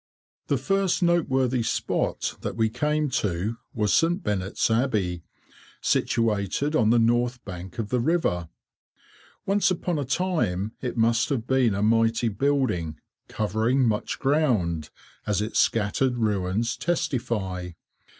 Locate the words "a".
9.99-10.03, 11.75-11.83